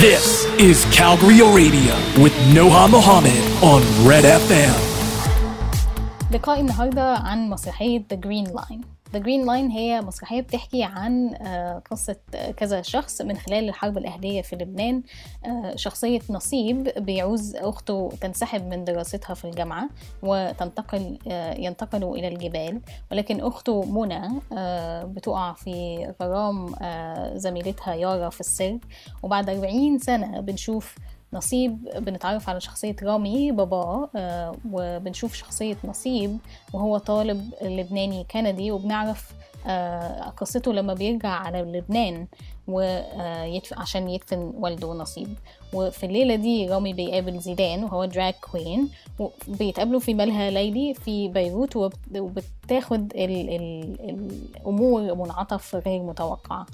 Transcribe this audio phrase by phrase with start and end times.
[0.00, 4.74] This is Calgary Radio with Noha Mohammed on Red FM.
[6.32, 11.81] لقاء النهارده عن مسرحية The Green Line The Green Line هي مسرحية بتحكي عن آه،
[11.91, 12.15] قصة
[12.57, 15.03] كذا شخص من خلال الحرب الأهلية في لبنان.
[15.45, 19.89] آه، شخصية نصيب بيعوز أخته تنسحب من دراستها في الجامعة
[20.23, 22.81] وتنتقل آه، ينتقلوا إلى الجبال.
[23.11, 28.77] ولكن أخته منى آه، بتقع في غرام آه، زميلتها يارا في السر
[29.23, 30.95] وبعد 40 سنة بنشوف
[31.33, 36.37] نصيب بنتعرف على شخصية رامي باباه آه، وبنشوف شخصية نصيب
[36.73, 39.31] وهو طالب لبناني كندي وبنعرف
[39.67, 42.27] آه، قصته لما بيرجع على لبنان
[42.67, 43.73] ويدف...
[43.79, 45.35] عشان يدفن والده نصيب
[45.73, 51.75] وفي الليلة دي رامي بيقابل زيدان وهو دراج كوين وبيتقابلوا في ملهى ليلي في بيروت
[51.75, 51.97] وبت...
[52.17, 53.11] وبتاخد.
[53.15, 53.49] ال...
[54.09, 56.65] الأمور منعطف غير متوقع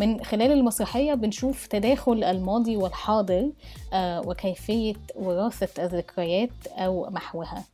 [0.00, 3.50] من خلال المسرحية بنشوف تداخل الماضي والحاضر
[3.92, 7.64] آه، وكيفية وراثة الذكريات أو محوها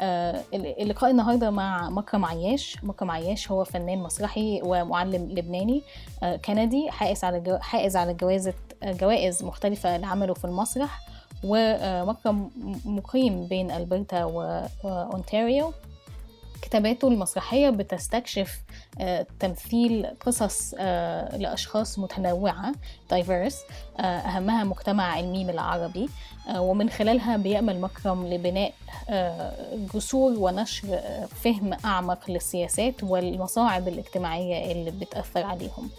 [0.00, 5.82] آه، اللقاء النهارده مع مكرم عياش مكرم عياش هو فنان مسرحي ومعلم لبناني
[6.22, 7.58] آه، كندي حائز على.
[7.62, 8.50] حائز على جوائز
[8.84, 11.00] جوائز مختلفة لعمله في المسرح
[11.44, 12.50] ومكرم
[12.84, 15.72] مقيم بين ألبرتا وأونتاريو
[16.64, 18.62] كتاباته المسرحية بتستكشف
[19.00, 22.72] آه، تمثيل قصص آه، لأشخاص متنوعة
[23.14, 23.54] diverse
[24.00, 26.08] آه، أهمها مجتمع علمي العربي
[26.56, 28.72] ومن خلالها بيأمل مكرم لبناء
[29.94, 31.00] جسور ونشر
[31.42, 35.90] فهم أعمق للسياسات والمصاعب الاجتماعية اللي بتأثر عليهم.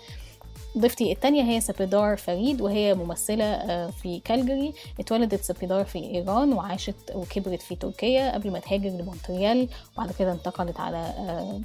[0.77, 6.95] ضيفتي التانية هي سبيدار فريد وهي ممثلة آه، في كالجري اتولدت سبيدار في إيران وعاشت
[7.15, 11.61] وكبرت في تركيا قبل ما تهاجر لمونتريال وبعد كده انتقلت على آه،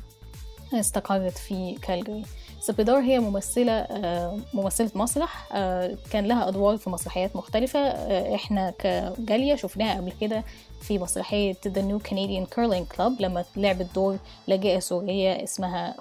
[0.80, 2.22] استقرت في كالجري
[2.60, 5.48] سبيدار هي ممثلة آه، ممثلة مسرح
[6.10, 7.80] كان لها أدوار في مسرحيات مختلفة
[8.34, 10.44] إحنا كجالية شفناها قبل كده
[10.80, 13.20] في مسرحية The New Canadian Curling Club.
[13.20, 15.94] لما لعبت دور لاجئة سورية اسمها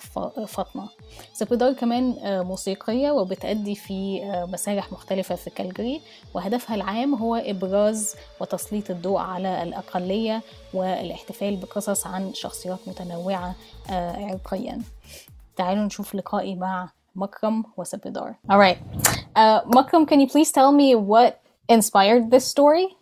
[0.47, 0.89] فاطمة.
[1.33, 6.01] سبيدار كمان آه، موسيقية وبتأدي في آه، مسارح مختلفة في كالجري
[6.33, 10.41] وهدفها العام هو إبراز وتسليط الضوء على الأقلية
[10.73, 13.55] والاحتفال بقصص عن شخصيات متنوعة
[13.89, 14.81] آه، عرقيا
[15.55, 18.77] تعالوا نشوف لقائي مع مكرم وسبيدار Alright
[19.37, 22.98] uh, مكرم can you please tell me what inspired this story?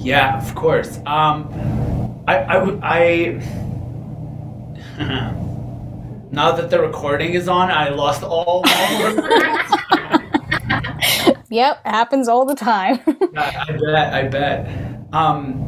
[0.00, 0.98] Yeah, of course.
[1.06, 1.52] Um,
[2.26, 3.32] I, I, I
[6.30, 8.64] now that the recording is on, I lost all.
[11.50, 13.00] Yep, happens all the time.
[13.36, 14.14] I, I bet.
[14.14, 15.12] I bet.
[15.12, 15.66] Um,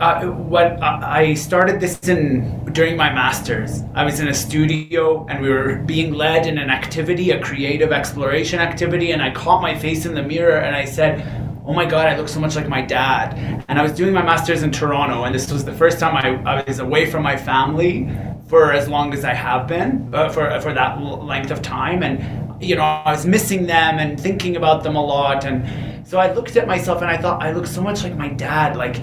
[0.00, 3.82] I, what I started this in during my masters.
[3.94, 7.92] I was in a studio and we were being led in an activity, a creative
[7.92, 11.20] exploration activity, and I caught my face in the mirror and I said,
[11.66, 13.34] "Oh my God, I look so much like my dad."
[13.68, 16.58] And I was doing my masters in Toronto, and this was the first time I,
[16.58, 18.10] I was away from my family
[18.46, 22.18] for as long as I have been, uh, for for that length of time, and
[22.62, 25.44] you know, I was missing them and thinking about them a lot.
[25.46, 28.28] And so I looked at myself and I thought, I look so much like my
[28.28, 28.76] dad.
[28.76, 28.96] Like,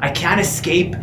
[0.00, 0.96] I can't escape.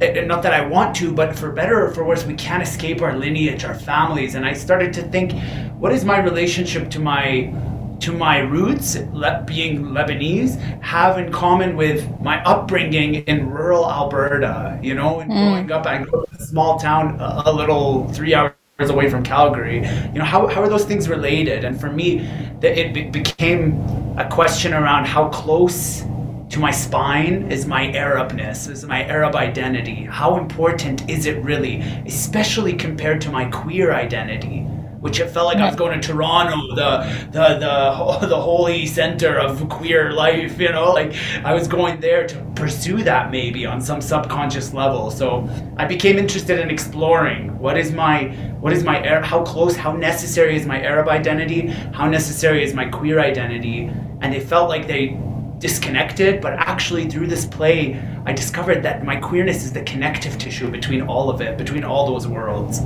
[0.00, 3.02] eh, Not that I want to, but for better or for worse, we can't escape
[3.02, 4.34] our lineage, our families.
[4.34, 5.32] And I started to think,
[5.78, 7.52] what is my relationship to my
[8.00, 14.78] to my roots, le- being Lebanese, have in common with my upbringing in rural Alberta?
[14.82, 15.34] You know, and mm.
[15.34, 19.08] growing up, I grew up in a small town, a, a little three hours away
[19.08, 19.78] from Calgary.
[20.12, 21.64] You know, how, how are those things related?
[21.64, 22.18] And for me,
[22.60, 23.80] that it be- became
[24.18, 26.04] a question around how close
[26.50, 30.04] to my spine is my Arabness, is my Arab identity.
[30.04, 34.66] How important is it really, especially compared to my queer identity?
[35.06, 36.90] Which it felt like I was going to Toronto, the
[37.30, 40.58] the the the holy center of queer life.
[40.58, 45.12] You know, like I was going there to pursue that maybe on some subconscious level.
[45.12, 49.92] So I became interested in exploring what is my what is my how close, how
[49.92, 51.68] necessary is my Arab identity,
[51.98, 53.88] how necessary is my queer identity,
[54.22, 55.16] and they felt like they
[55.58, 60.70] disconnected, but actually through this play, I discovered that my queerness is the connective tissue
[60.70, 62.80] between all of it, between all those worlds.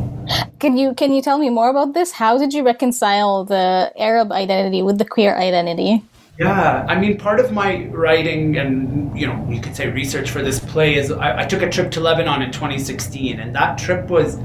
[0.59, 2.13] Can you can you tell me more about this?
[2.13, 6.03] How did you reconcile the Arab identity with the queer identity?
[6.39, 10.41] Yeah, I mean, part of my writing and, you know, you could say research for
[10.41, 14.09] this play is I, I took a trip to Lebanon in 2016, and that trip
[14.09, 14.37] was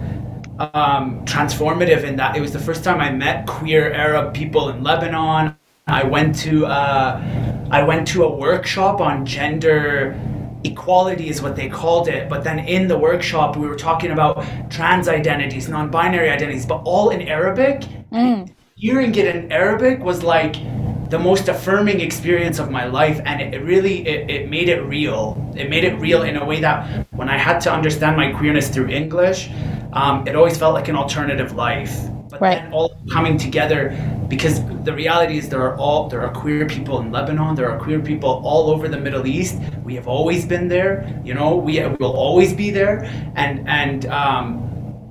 [0.60, 4.84] um, transformative in that it was the first time I met queer Arab people in
[4.84, 5.56] Lebanon.
[5.88, 7.22] I went to uh,
[7.76, 10.18] I went to a workshop on gender
[10.64, 14.46] equality is what they called it but then in the workshop we were talking about
[14.72, 17.84] trans identities non-binary identities but all in arabic.
[18.76, 20.56] Hearing it in arabic was like
[21.10, 24.82] the most affirming experience of my life and it, it really it, it made it
[24.84, 25.20] real.
[25.58, 28.70] It made it real in a way that when i had to understand my queerness
[28.70, 29.50] through english
[29.92, 31.94] um, it always felt like an alternative life
[32.40, 32.62] but Right.
[32.64, 33.96] then all coming together
[34.28, 37.80] because the reality is there are all there are queer people in lebanon there are
[37.80, 40.94] queer people all over the middle east we have always been there
[41.24, 43.04] you know we will always be there
[43.36, 44.62] and and um,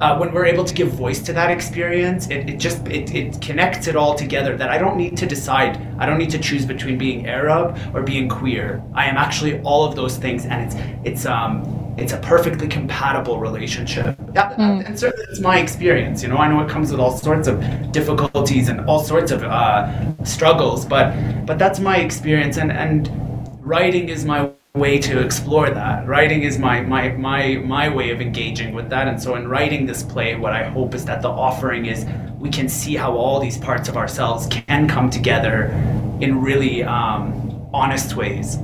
[0.00, 3.40] uh, when we're able to give voice to that experience, it, it just it, it
[3.40, 4.56] connects it all together.
[4.56, 5.78] That I don't need to decide.
[5.98, 8.82] I don't need to choose between being Arab or being queer.
[8.92, 11.62] I am actually all of those things, and it's it's um
[11.96, 14.16] it's a perfectly compatible relationship.
[14.32, 16.22] That, And certainly it's my experience.
[16.22, 17.60] You know, I know it comes with all sorts of
[17.92, 21.14] difficulties and all sorts of uh, struggles, but
[21.46, 23.10] but that's my experience, and and
[23.60, 28.20] writing is my way to explore that writing is my my my my way of
[28.20, 31.28] engaging with that and so in writing this play what i hope is that the
[31.28, 32.04] offering is
[32.40, 35.66] we can see how all these parts of ourselves can come together
[36.20, 38.58] in really um, honest ways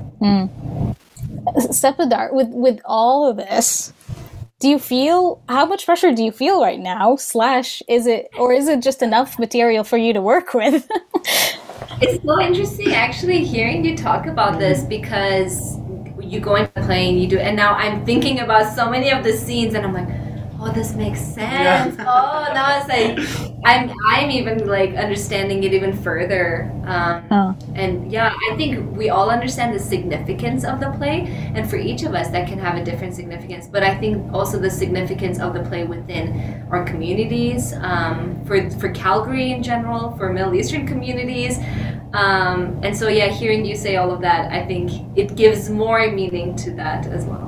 [1.70, 3.93] Sepidar, with with all of this,
[4.58, 7.17] do you feel how much pressure do you feel right now?
[7.17, 10.88] Slash, is it or is it just enough material for you to work with?
[12.02, 15.76] It's so interesting actually hearing you talk about this because
[16.19, 19.23] you go into the plane, you do, and now I'm thinking about so many of
[19.23, 20.08] the scenes, and I'm like,
[20.61, 21.97] oh, this makes sense.
[21.99, 23.19] Oh, now it's like
[23.65, 26.71] I'm I'm even like understanding it even further.
[26.85, 27.57] Um, Oh.
[27.75, 32.03] And yeah, I think we all understand the significance of the play, and for each
[32.03, 33.67] of us, that can have a different significance.
[33.69, 38.91] But I think also the significance of the play within our communities, um, for for
[38.91, 41.59] Calgary in general, for Middle Eastern communities,
[42.12, 46.11] um, and so yeah, hearing you say all of that, I think it gives more
[46.11, 47.47] meaning to that as well.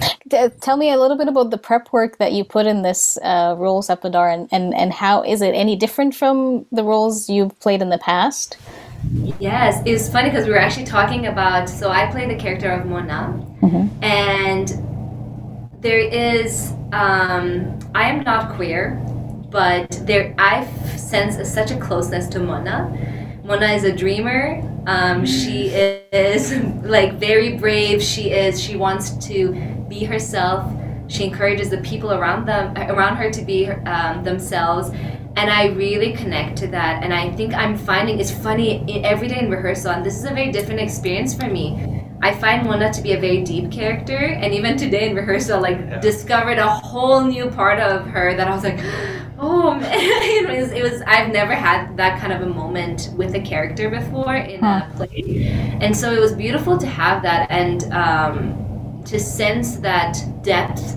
[0.00, 0.19] T-
[0.60, 3.54] Tell me a little bit about the prep work that you put in this uh,
[3.58, 7.82] role, Sepidar, and, and and how is it any different from the roles you've played
[7.82, 8.56] in the past?
[9.38, 11.68] Yes, it was funny because we were actually talking about.
[11.68, 13.44] So I play the character of Mona,
[14.02, 14.68] and
[15.80, 16.72] there is.
[16.92, 19.00] Um, I am not queer,
[19.50, 20.66] but there I
[20.96, 23.40] sense a, such a closeness to Mona.
[23.44, 24.62] Mona is a dreamer.
[24.86, 26.52] Um, she is
[26.82, 28.02] like very brave.
[28.02, 28.60] She is.
[28.62, 30.72] She wants to be herself.
[31.08, 34.90] She encourages the people around them around her to be um, themselves,
[35.36, 37.02] and I really connect to that.
[37.02, 40.30] And I think I'm finding it's funny every day in rehearsal, and this is a
[40.30, 42.06] very different experience for me.
[42.22, 46.00] I find Mona to be a very deep character, and even today in rehearsal, like
[46.00, 48.78] discovered a whole new part of her that I was like,
[49.38, 51.02] oh man, it was, it was.
[51.06, 55.78] I've never had that kind of a moment with a character before in a play,
[55.80, 58.59] and so it was beautiful to have that and um,
[59.06, 60.96] to sense that depth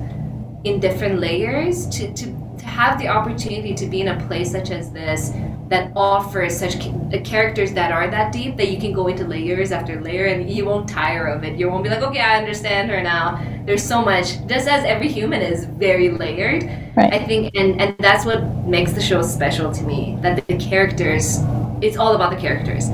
[0.64, 2.26] in different layers to, to,
[2.58, 5.32] to have the opportunity to be in a place such as this
[5.70, 9.26] that offers such ca- uh, characters that are that deep that you can go into
[9.26, 11.58] layers after layer and you won't tire of it.
[11.58, 13.42] You won't be like okay i understand her now.
[13.66, 14.46] There's so much.
[14.48, 16.64] Just as every human is very layered
[16.96, 17.12] Right.
[17.12, 21.40] i think and, and that's what makes the show special to me that the characters
[21.82, 22.90] it's all about the characters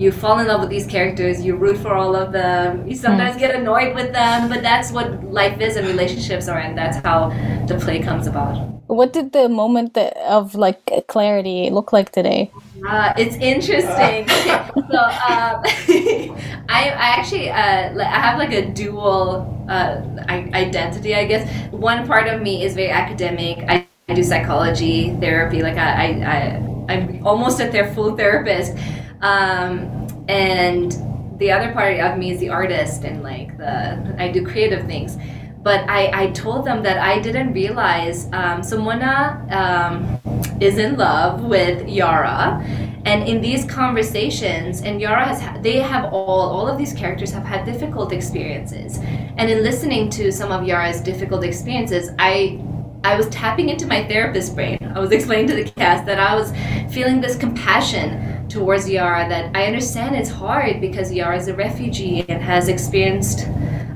[0.00, 3.36] you fall in love with these characters you root for all of them you sometimes
[3.36, 7.28] get annoyed with them but that's what life is and relationships are and that's how
[7.66, 8.54] the play comes about.
[8.86, 12.50] What did the moment of like clarity look like today?
[12.88, 14.26] uh, it's interesting.
[14.90, 15.62] So um,
[16.68, 21.48] I, I actually uh, I have like a dual uh, identity I guess.
[21.70, 23.58] One part of me is very academic.
[23.68, 25.62] I, I do psychology therapy.
[25.62, 28.76] Like I, I, I I'm almost a full therapist
[29.22, 30.92] um, and
[31.38, 35.16] the other part of me is the artist and like the I do creative things.
[35.62, 40.20] But I, I told them that I didn't realize um, um,
[40.60, 42.64] is in love with Yara.
[43.04, 47.44] And in these conversations and Yara has they have all all of these characters have
[47.44, 48.98] had difficult experiences.
[49.38, 52.60] And in listening to some of Yara's difficult experiences I
[53.02, 54.78] I was tapping into my therapist brain.
[54.94, 56.52] I was explaining to the cast that I was
[56.92, 62.24] feeling this compassion towards Yara that I understand it's hard because Yara is a refugee
[62.28, 63.46] and has experienced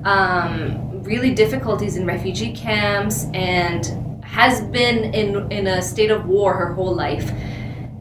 [0.05, 6.55] um, really difficulties in refugee camps and has been in, in a state of war
[6.55, 7.31] her whole life.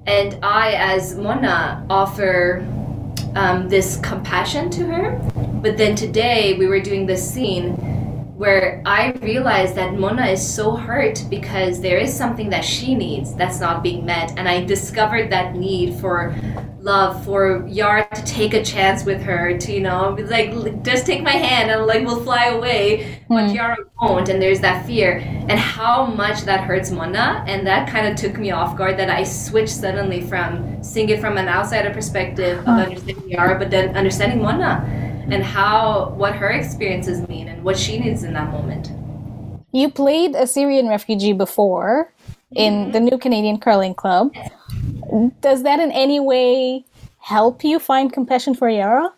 [0.05, 2.65] And I, as Mona, offer
[3.36, 5.19] um, this compassion to her.
[5.62, 7.92] But then today we were doing this scene
[8.36, 13.36] where I realized that Mona is so hurt because there is something that she needs
[13.36, 14.34] that's not being met.
[14.38, 16.36] And I discovered that need for
[16.80, 21.06] love, for Yara to take a chance with her, to, you know, be like, just
[21.06, 23.22] take my hand and like we'll fly away.
[23.30, 23.56] But hmm.
[23.56, 24.30] Yara won't.
[24.30, 25.20] And there's that fear.
[25.20, 27.44] And how much that hurts Mona.
[27.48, 31.22] And that kind of took me off guard that I switched suddenly from seeing it
[31.22, 36.50] from an outsider perspective of understanding Yara, but then understanding Mona and how what her
[36.50, 38.92] experiences mean and what she needs in that moment.
[39.72, 42.13] You played a Syrian refugee before
[42.56, 44.34] in the New Canadian Curling Club.
[45.42, 46.86] Does that in any way
[47.20, 49.12] help you find compassion for Yara?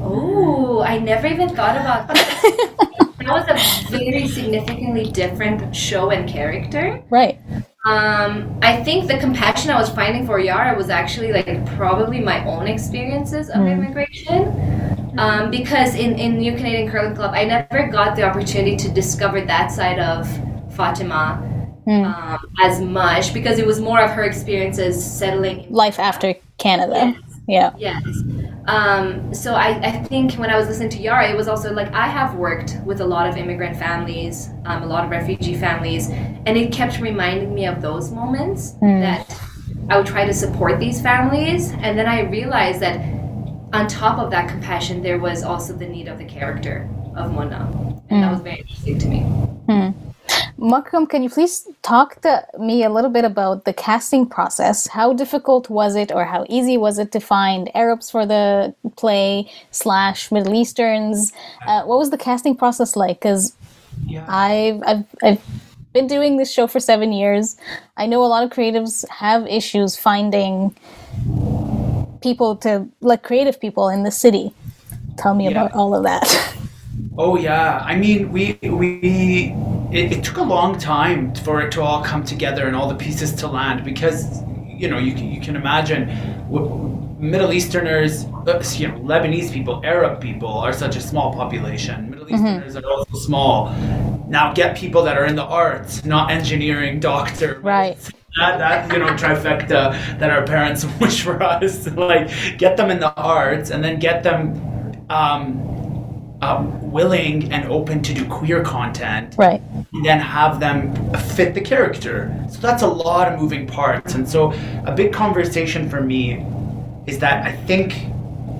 [0.00, 3.14] Oh, I never even thought about that.
[3.18, 7.02] that was a very significantly different show and character.
[7.10, 7.40] Right.
[7.86, 12.42] Um, I think the compassion I was finding for Yara was actually like probably my
[12.46, 15.12] own experiences of immigration.
[15.18, 19.42] Um, because in, in New Canadian Curling Club, I never got the opportunity to discover
[19.42, 20.26] that side of
[20.74, 21.40] Fatima
[21.86, 27.14] um, as much because it was more of her experiences settling Life after Canada.
[27.46, 27.74] Yeah.
[27.76, 28.02] Yes.
[28.66, 31.92] Um, so I, I think when I was listening to Yara, it was also like
[31.92, 36.08] I have worked with a lot of immigrant families, um, a lot of refugee families,
[36.10, 39.38] and it kept reminding me of those moments that
[39.90, 41.72] I would try to support these families.
[41.72, 43.00] And then I realized that
[43.74, 47.70] on top of that compassion, there was also the need of the character of Mona.
[48.08, 49.94] And that was very interesting to me.
[50.64, 54.86] Makram, can you please talk to me a little bit about the casting process?
[54.86, 59.50] How difficult was it, or how easy was it to find Arabs for the play
[59.72, 61.34] slash Middle Easterns?
[61.66, 63.20] Uh, what was the casting process like?
[63.20, 63.54] Because
[64.06, 64.24] Yeah.
[64.26, 65.42] I've, I've I've
[65.92, 67.56] been doing this show for seven years.
[67.98, 70.74] I know a lot of creatives have issues finding
[72.22, 74.54] people to like creative people in the city.
[75.18, 75.50] Tell me Yeah.
[75.52, 76.26] about all of that.
[77.16, 79.54] Oh yeah, I mean we we
[79.92, 82.96] it, it took a long time for it to all come together and all the
[82.96, 86.08] pieces to land because you know you can, you can imagine
[87.20, 92.10] Middle Easterners, uh, you know Lebanese people, Arab people are such a small population.
[92.10, 93.70] Middle Easterners are also small.
[94.28, 97.96] Now get people that are in the arts, not engineering, doctor, Right.
[98.38, 102.28] that, that you know trifecta that our parents wish for us like
[102.58, 104.60] get them in the arts and then get them
[105.08, 105.73] um,
[106.44, 109.62] um, willing and open to do queer content right.
[109.92, 114.28] and then have them fit the character so that's a lot of moving parts and
[114.28, 114.52] so
[114.84, 116.44] a big conversation for me
[117.06, 118.13] is that i think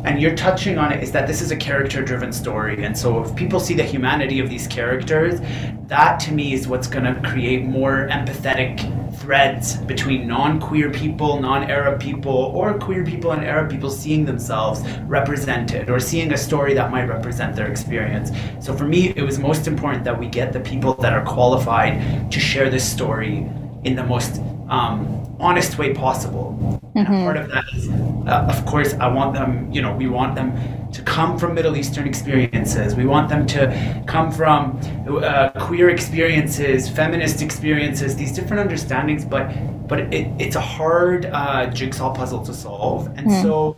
[0.05, 2.85] and you're touching on it is that this is a character driven story.
[2.85, 5.41] And so if people see the humanity of these characters
[5.87, 8.81] that to me is what's going to create more empathetic
[9.19, 15.91] threads between non-queer people non-arab people or queer people and arab people seeing themselves represented
[15.91, 18.31] or seeing a story that might represent their experience.
[18.61, 22.31] So for me it was most important that we get the people that are qualified
[22.33, 23.47] to share this story
[23.85, 26.81] in the most um, honest way possible.
[26.95, 30.37] And part of that is, uh, of course, I want them, you know, we want
[30.37, 30.57] them
[30.93, 32.95] to come from Middle Eastern experiences.
[32.95, 39.25] We want them to come from uh, queer experiences, feminist experiences, these different understandings.
[39.25, 39.53] But
[39.89, 43.09] but it, it's a hard uh, jigsaw puzzle to solve.
[43.17, 43.77] And so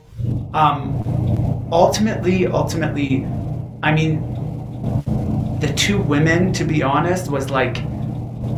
[0.53, 3.27] um, ultimately, ultimately,
[3.83, 4.21] I mean,
[5.61, 7.79] the two women, to be honest, was like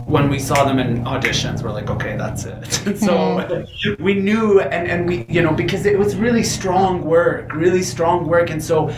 [0.09, 2.99] when we saw them in auditions, we're like, okay, that's it.
[2.99, 3.67] so
[3.99, 8.27] we knew, and, and we, you know, because it was really strong work, really strong
[8.27, 8.49] work.
[8.49, 8.89] And so,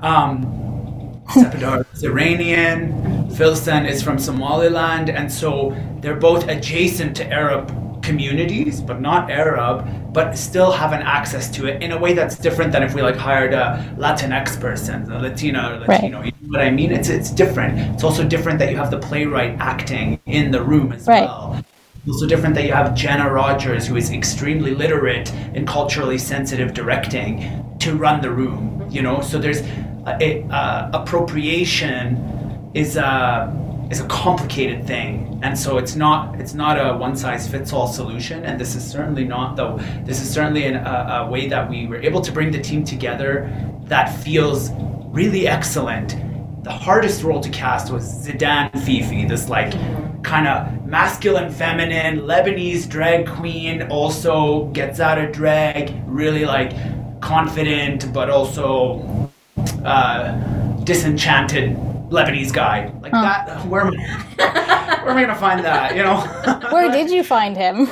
[0.00, 0.46] um,
[1.30, 7.68] Sepidar is Iranian, Filson is from Somaliland, and so they're both adjacent to Arab
[8.10, 9.74] communities, but not Arab,
[10.12, 13.02] but still have an access to it in a way that's different than if we
[13.02, 13.64] like hired a
[14.04, 16.22] Latinx person, a Latina or Latino.
[16.22, 16.90] You know what I mean?
[16.98, 17.72] It's it's different.
[17.94, 21.28] It's also different that you have the playwright acting in the room as Right.
[21.30, 21.62] well.
[22.02, 26.68] It's also different that you have Jenna Rodgers, who is extremely literate and culturally sensitive
[26.80, 27.30] directing,
[27.84, 28.86] to run the room.
[28.96, 29.60] You know, so there's
[30.10, 30.28] a, a,
[30.60, 32.02] uh, appropriation
[32.74, 33.12] is a
[33.90, 37.88] is a complicated thing, and so it's not it's not a one size fits all
[37.88, 38.44] solution.
[38.44, 39.78] And this is certainly not though.
[40.04, 42.84] This is certainly an, a, a way that we were able to bring the team
[42.84, 43.50] together
[43.84, 44.70] that feels
[45.08, 46.16] really excellent.
[46.62, 49.72] The hardest role to cast was Zidane Fifi, this like
[50.22, 53.82] kind of masculine, feminine Lebanese drag queen.
[53.90, 56.72] Also gets out of drag, really like
[57.20, 59.30] confident, but also
[59.84, 60.32] uh,
[60.84, 61.76] disenchanted
[62.10, 62.92] Lebanese guy.
[63.02, 63.66] Like that.
[63.66, 65.00] Where am I?
[65.02, 65.96] Where am I gonna find that?
[65.96, 66.20] You know.
[66.70, 67.88] Where did you find him?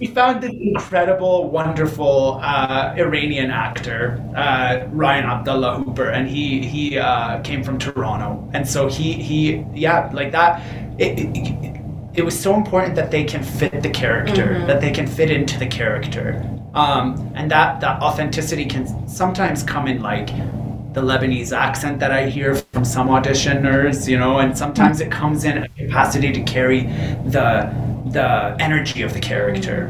[0.00, 6.98] we found this incredible, wonderful uh, Iranian actor, uh, Ryan Abdullah Hooper, and he he
[6.98, 10.62] uh, came from Toronto, and so he he yeah like that.
[10.98, 11.78] It, it,
[12.14, 14.66] it was so important that they can fit the character, mm-hmm.
[14.66, 16.44] that they can fit into the character,
[16.74, 20.30] um, and that that authenticity can sometimes come in like
[21.00, 25.44] the Lebanese accent that I hear from some auditioners, you know, and sometimes it comes
[25.44, 26.82] in a capacity to carry
[27.26, 27.72] the
[28.10, 29.86] the energy of the character.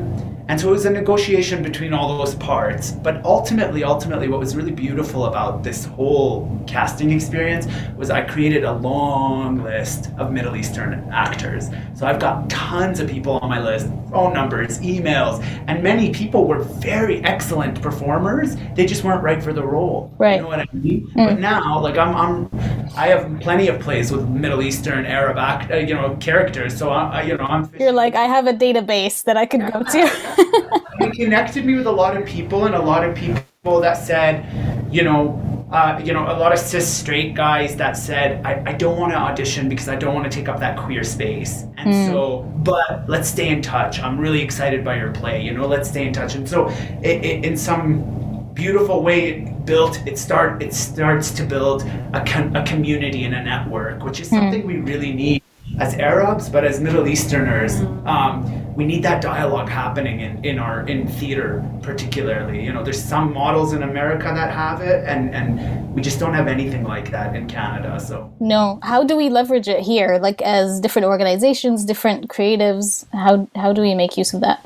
[0.48, 2.92] And so it was a negotiation between all those parts.
[2.92, 7.66] But ultimately, ultimately, what was really beautiful about this whole casting experience
[7.98, 11.68] was I created a long list of Middle Eastern actors.
[11.94, 16.46] So I've got tons of people on my list, phone numbers, emails, and many people
[16.46, 18.56] were very excellent performers.
[18.74, 20.14] They just weren't right for the role.
[20.16, 20.36] Right.
[20.36, 21.08] You know what I mean?
[21.14, 21.26] Mm.
[21.26, 22.50] But now, like I'm, I'm,
[22.96, 26.76] I have plenty of plays with Middle Eastern, Arab, act, uh, you know, characters.
[26.76, 27.70] So I, you know, I'm.
[27.78, 30.36] You're like I have a database that I could go to.
[30.38, 34.46] it connected me with a lot of people and a lot of people that said,
[34.92, 38.72] you know, uh, you know, a lot of cis straight guys that said, I, I
[38.72, 41.64] don't want to audition because I don't want to take up that queer space.
[41.76, 42.06] And mm.
[42.06, 44.00] so, but let's stay in touch.
[44.00, 46.36] I'm really excited by your play, you know, let's stay in touch.
[46.36, 46.68] And so,
[47.02, 51.82] it, it, in some beautiful way, it built, it, start, it starts to build
[52.14, 52.22] a,
[52.54, 54.36] a community and a network, which is hmm.
[54.36, 54.66] something mm.
[54.66, 55.42] we really need
[55.78, 60.86] as Arabs, but as Middle Easterners, um, we need that dialogue happening in, in our
[60.86, 62.64] in theater particularly.
[62.64, 66.34] You know, there's some models in America that have it, and and we just don't
[66.34, 67.98] have anything like that in Canada.
[67.98, 70.18] So no, how do we leverage it here?
[70.20, 74.64] Like as different organizations, different creatives, how how do we make use of that?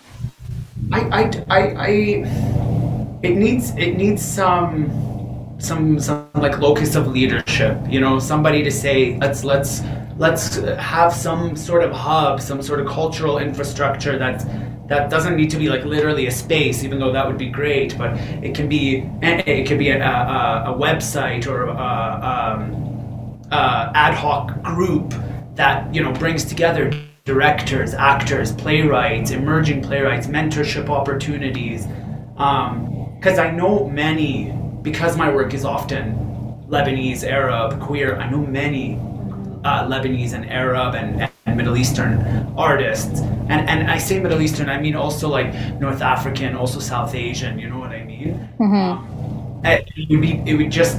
[0.93, 1.89] I I, I, I
[3.23, 7.79] it needs it needs some some some like locus of leadership.
[7.89, 9.81] You know, somebody to say let's let's
[10.19, 14.45] let's have some sort of hub, some sort of cultural infrastructure that's
[14.89, 17.97] that doesn't need to be like literally a space, even though that would be great.
[17.97, 23.91] But it can be it could be a, a, a website or a, um, a
[23.95, 25.15] ad hoc group
[25.55, 26.93] that you know brings together
[27.25, 31.87] directors, actors, playwrights, emerging playwrights, mentorship opportunities.
[32.35, 34.51] Because um, I know many,
[34.83, 36.17] because my work is often
[36.69, 38.17] Lebanese, Arab, queer.
[38.17, 38.99] I know many
[39.65, 42.17] uh, Lebanese and Arab and, and, Middle Eastern
[42.57, 43.21] artists.
[43.21, 47.59] And, and I say Middle Eastern, I mean also like North African, also South Asian,
[47.59, 48.49] you know what I mean?
[48.59, 48.75] Mm-hmm.
[48.75, 50.99] Um, it, would be, it would just,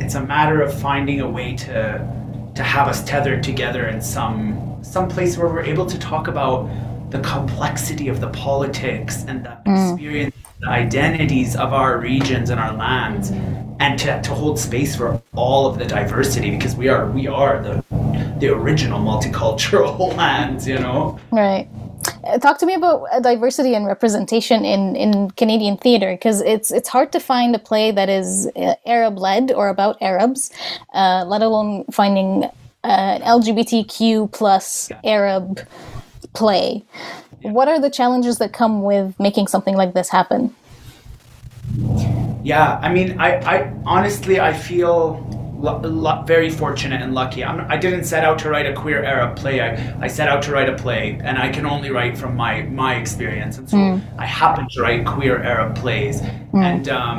[0.00, 4.78] it's a matter of finding a way to, to have us tethered together in some,
[4.82, 6.70] some place where we're able to talk about
[7.10, 9.92] the complexity of the politics and the mm.
[9.92, 13.30] experience, the identities of our regions and our lands.
[13.80, 17.62] And to, to hold space for all of the diversity because we are we are
[17.62, 17.82] the
[18.38, 21.66] the original multicultural lands you know right
[22.24, 26.70] uh, talk to me about uh, diversity and representation in, in Canadian theater because it's
[26.70, 30.50] it's hard to find a play that is uh, Arab led or about Arabs,
[30.94, 32.44] uh, let alone finding
[32.84, 35.60] an LGBTQ plus Arab
[36.34, 36.84] play.
[37.40, 37.52] Yeah.
[37.52, 40.54] What are the challenges that come with making something like this happen?
[42.42, 45.26] Yeah, I mean, I, I honestly, I feel
[45.60, 47.44] lo- lo- very fortunate and lucky.
[47.44, 49.60] I'm, I did not set out to write a queer Arab play.
[49.60, 52.62] I, I set out to write a play, and I can only write from my
[52.62, 53.58] my experience.
[53.58, 54.02] And so mm.
[54.18, 56.62] I happen to write queer Arab plays, mm.
[56.62, 57.16] and um,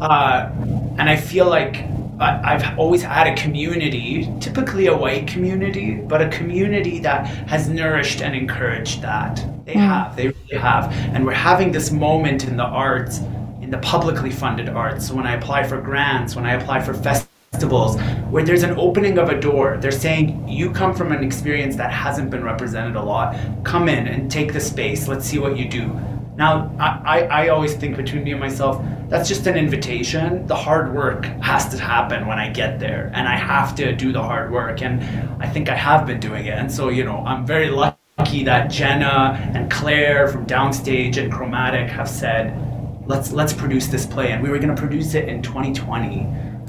[0.00, 0.50] uh,
[0.98, 1.84] and I feel like
[2.20, 8.22] I've always had a community, typically a white community, but a community that has nourished
[8.22, 9.36] and encouraged that.
[9.64, 9.86] They mm.
[9.86, 10.92] have, they really have.
[11.14, 13.20] And we're having this moment in the arts
[13.68, 15.10] in the publicly funded arts.
[15.10, 18.00] When I apply for grants, when I apply for festivals,
[18.30, 21.92] where there's an opening of a door, they're saying, you come from an experience that
[21.92, 23.36] hasn't been represented a lot.
[23.64, 25.06] Come in and take the space.
[25.06, 25.88] Let's see what you do.
[26.36, 30.46] Now, I, I, I always think between me and myself, that's just an invitation.
[30.46, 34.12] The hard work has to happen when I get there, and I have to do
[34.12, 34.80] the hard work.
[34.80, 35.02] And
[35.42, 36.54] I think I have been doing it.
[36.54, 41.90] And so, you know, I'm very lucky that Jenna and Claire from Downstage and Chromatic
[41.90, 42.64] have said,
[43.08, 44.30] let's let's produce this play.
[44.32, 46.20] And we were going to produce it in 2020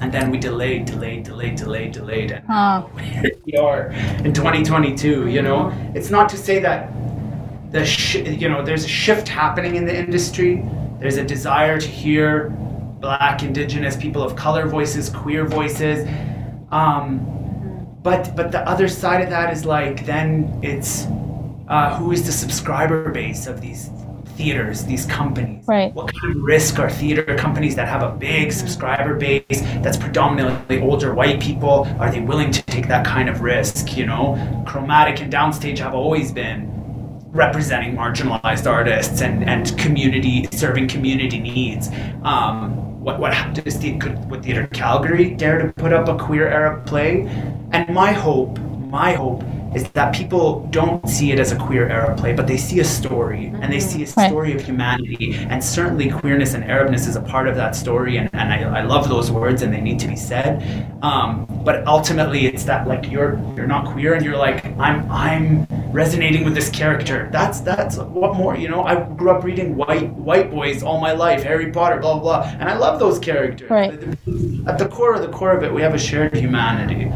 [0.02, 2.32] and then we delayed delayed delayed delayed delayed.
[2.32, 2.89] And oh.
[2.97, 3.91] here we are
[4.23, 5.71] in 2022 you know?
[5.93, 6.91] It's not to say that
[7.71, 10.65] the sh- you know there's a shift happening in the industry.
[10.99, 12.49] There's a desire to hear
[12.99, 16.08] black indigenous people of color voices queer voices.
[16.71, 17.36] Um,
[18.02, 21.06] but but the other side of that is like then it's
[21.67, 23.89] uh, who is the subscriber base of these
[24.39, 25.67] theaters, these companies?
[25.67, 25.93] Right.
[25.93, 29.43] What kind of risk are theater companies that have a big subscriber base
[29.84, 31.86] that's predominantly older white people?
[31.99, 33.97] Are they willing to take that kind of risk?
[33.97, 36.71] You know, Chromatic and Downstage have always been
[37.32, 41.89] representing marginalized artists and, and community serving community needs.
[42.23, 46.47] Um, what what does the could would Theatre Calgary dare to put up a queer
[46.47, 47.28] Arab play?
[47.73, 49.43] And my hope, my hope
[49.75, 52.84] is that people don't see it as a queer Arab play, but they see a
[52.84, 54.29] story and they see a Right.
[54.29, 55.36] story of humanity.
[55.49, 58.17] And certainly queerness and Arabness is a part of that story.
[58.17, 60.63] And, and I, I love those words and they need to be said.
[61.03, 65.67] Um, but ultimately it's that like you're you're not queer and you're like, I'm I'm
[65.91, 67.29] resonating with this character.
[67.32, 71.12] That's that's what more, you know, I grew up reading white white boys all my
[71.12, 72.55] life, Harry Potter, blah blah blah.
[72.60, 73.69] And I love those characters.
[73.69, 73.91] Right.
[74.67, 77.12] At the core of the core of it, we have a shared humanity.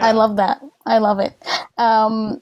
[0.00, 0.62] I love that.
[0.86, 1.34] I love it.
[1.78, 2.40] Um,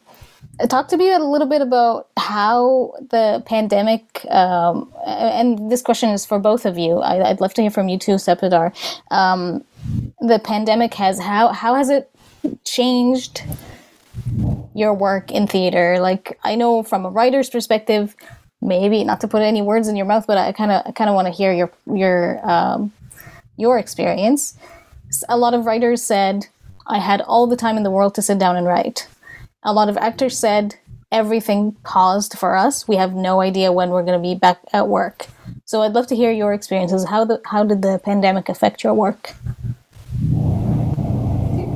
[0.69, 6.27] talk to me a little bit about how the pandemic, um, and this question is
[6.27, 6.99] for both of you.
[6.99, 8.73] I, I'd love to hear from you too, Sepidar.
[9.11, 9.65] Um,
[10.21, 12.11] the pandemic has how how has it
[12.65, 13.43] changed
[14.75, 15.99] your work in theater?
[16.01, 18.17] Like I know from a writer's perspective,
[18.61, 21.15] maybe not to put any words in your mouth, but I kind of kind of
[21.15, 22.93] want to hear your your um,
[23.57, 24.57] your experience.
[25.29, 26.47] a lot of writers said,
[26.89, 29.07] I had all the time in the world to sit down and write.
[29.63, 30.77] A lot of actors said,
[31.13, 32.89] everything paused for us.
[32.89, 35.27] We have no idea when we're going to be back at work.
[35.65, 37.07] So I'd love to hear your experiences.
[37.07, 39.35] How the how did the pandemic affect your work?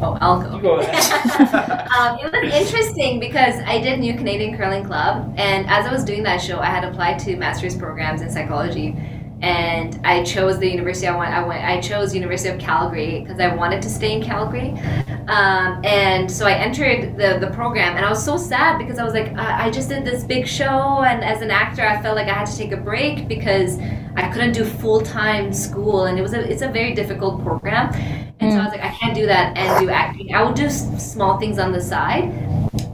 [0.05, 0.59] Oh, I'll go.
[0.59, 1.91] Go ahead.
[1.97, 6.05] um, it was interesting because I did New Canadian Curling Club, and as I was
[6.05, 8.97] doing that show, I had applied to master's programs in psychology,
[9.43, 11.35] and I chose the university I went.
[11.35, 11.65] I went.
[11.65, 14.71] I chose University of Calgary because I wanted to stay in Calgary,
[15.27, 19.05] um, and so I entered the the program, and I was so sad because I
[19.05, 22.17] was like, I, I just did this big show, and as an actor, I felt
[22.17, 23.79] like I had to take a break because
[24.15, 27.93] I couldn't do full time school, and it was a it's a very difficult program.
[28.39, 30.35] And so I was like, I can't do that and do acting.
[30.35, 32.25] I would do small things on the side.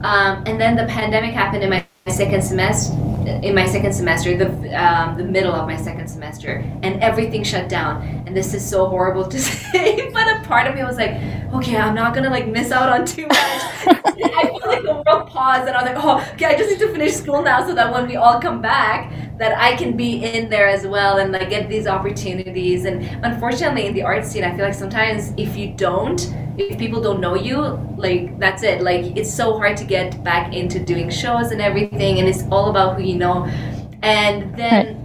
[0.01, 3.08] Um, and then the pandemic happened in my second semester.
[3.43, 7.69] In my second semester, the um, the middle of my second semester, and everything shut
[7.69, 8.01] down.
[8.25, 11.11] And this is so horrible to say, but a part of me was like,
[11.53, 13.37] okay, I'm not gonna like miss out on too much.
[13.37, 16.79] I feel like the world paused, and I was like, oh, okay, I just need
[16.79, 20.23] to finish school now, so that when we all come back, that I can be
[20.23, 22.85] in there as well and like get these opportunities.
[22.85, 26.21] And unfortunately, in the art scene, I feel like sometimes if you don't,
[26.59, 27.61] if people don't know you,
[27.97, 28.81] like that's it.
[28.81, 32.69] Like it's so hard to get back into doing shows and everything, and it's all
[32.69, 33.45] about who you know.
[34.03, 34.97] And then.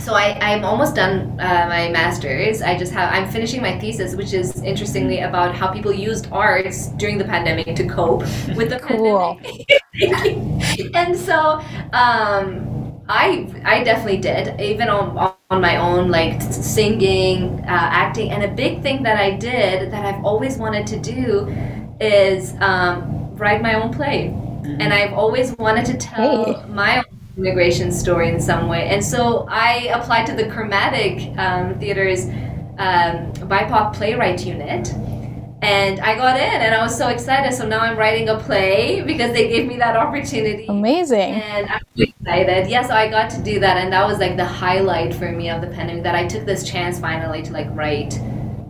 [0.00, 2.62] So I, I'm almost done uh, my master's.
[2.62, 6.88] I just have I'm finishing my thesis, which is interestingly about how people used arts
[6.96, 8.20] during the pandemic to cope
[8.56, 9.38] with the Cool.
[10.00, 10.90] pandemic.
[10.94, 11.60] and so
[11.92, 18.42] um, I I definitely did, even on on my own, like singing, uh, acting, and
[18.44, 21.54] a big thing that I did that I've always wanted to do
[22.00, 26.68] is um, write my own play, and I've always wanted to tell Hey.
[26.68, 27.04] my own
[27.36, 32.26] immigration story in some way, and so I applied to the Chromatic um, Theater's
[32.78, 34.92] um, BIPOC playwright unit.
[35.62, 37.54] And I got in, and I was so excited.
[37.54, 40.66] So now I'm writing a play because they gave me that opportunity.
[40.66, 41.40] Amazing.
[41.40, 41.80] And I'm
[42.24, 42.70] excited.
[42.70, 45.50] Yeah, so I got to do that, and that was like the highlight for me
[45.50, 46.02] of the pandemic.
[46.04, 48.18] That I took this chance finally to like write,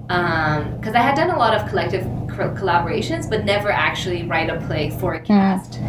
[0.08, 4.50] um, because I had done a lot of collective co- collaborations, but never actually write
[4.50, 5.26] a play for a mm.
[5.26, 5.80] cast.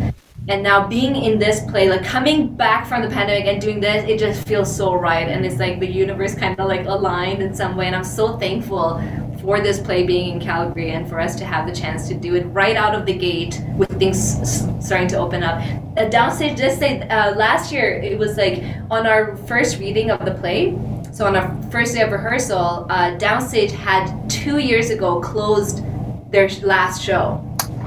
[0.48, 4.08] And now being in this play, like coming back from the pandemic and doing this,
[4.08, 5.28] it just feels so right.
[5.28, 7.88] And it's like the universe kind of like aligned in some way.
[7.88, 9.00] And I'm so thankful
[9.46, 12.34] for this play being in Calgary and for us to have the chance to do
[12.36, 14.20] it right out of the gate with things
[14.84, 15.62] starting to open up.
[15.96, 20.26] Uh, downstage, just say uh, last year it was like on our first reading of
[20.26, 20.76] the play.
[21.14, 25.82] So on our first day of rehearsal, uh, Downstage had two years ago closed
[26.30, 27.40] their last show,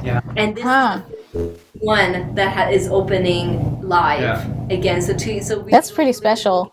[0.02, 0.22] Yeah.
[0.36, 1.00] and this Huh.
[1.34, 4.44] is one that ha- is opening live Yeah.
[4.70, 5.02] again.
[5.02, 6.72] So two, so we That's pretty special.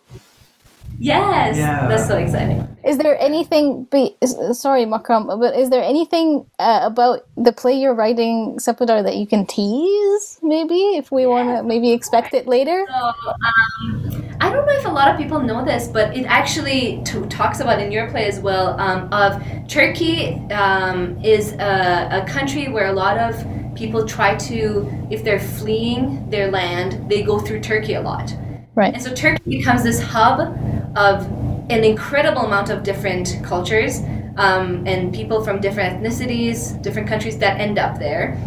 [0.99, 1.87] Yes, Yeah.
[1.87, 2.67] that's so exciting.
[2.85, 3.85] Is there anything?
[3.85, 4.15] Be,
[4.51, 9.25] sorry, Makram, but is there anything uh, about the play you're writing, Sepidar, that you
[9.25, 10.39] can tease?
[10.43, 12.85] Maybe if we want to, maybe expect it later.
[12.87, 17.01] So, um, I don't know if a lot of people know this, but it actually
[17.05, 18.79] t- talks about in your play as well.
[18.79, 23.43] Um, of Turkey um, is a, a country where a lot of
[23.75, 28.33] people try to, if they're fleeing their land, they go through Turkey a lot.
[28.75, 28.93] Right.
[28.93, 30.53] And so Turkey becomes this hub
[30.95, 31.25] of
[31.69, 34.01] an incredible amount of different cultures
[34.37, 38.37] um, and people from different ethnicities, different countries that end up there.